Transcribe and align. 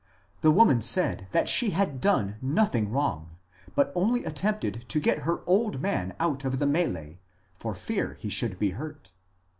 The 0.41 0.49
woman 0.49 0.81
said 0.81 1.27
that 1.31 1.47
she 1.47 1.69
had 1.77 2.01
done 2.01 2.37
nothing, 2.41 2.91
but 3.75 3.91
only 3.93 4.25
attempted 4.25 4.89
to 4.89 4.99
get 4.99 5.19
her 5.19 5.41
old 5.45 5.79
man 5.79 6.15
out 6.19 6.43
of 6.43 6.57
the 6.57 6.65
mSlee, 6.65 7.19
for 7.59 7.75
fear 7.75 8.15
he 8.19 8.27
should 8.29 8.57
be 8.57 8.71
hurt. 8.71 9.11